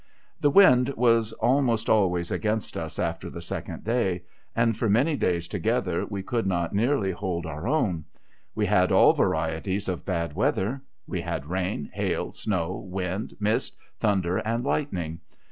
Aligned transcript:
The 0.39 0.49
wind 0.49 0.89
was 0.97 1.31
almost 1.33 1.87
always 1.87 2.31
against 2.31 2.75
us 2.75 2.97
after 2.97 3.29
the 3.29 3.39
second 3.39 3.83
day; 3.83 4.23
and 4.55 4.75
for 4.75 4.89
many 4.89 5.15
days 5.15 5.47
together 5.47 6.07
we 6.09 6.23
could 6.23 6.47
not 6.47 6.73
nearly 6.73 7.11
hold 7.11 7.45
our 7.45 7.67
own. 7.67 8.05
^\'e 8.57 8.65
had 8.65 8.91
all 8.91 9.13
varieties 9.13 9.87
of 9.87 10.03
bad 10.03 10.33
weather. 10.33 10.81
We 11.05 11.21
had 11.21 11.45
rain, 11.51 11.87
hail, 11.93 12.31
snow, 12.31 12.77
wind, 12.77 13.35
mist, 13.39 13.77
thunder 13.99 14.39
and 14.39 14.63
lightning. 14.63 15.19